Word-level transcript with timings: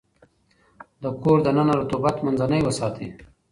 د 1.01 1.03
کور 1.21 1.37
دننه 1.45 1.73
رطوبت 1.81 2.15
منځنی 2.25 2.59
وساتئ. 2.63 3.07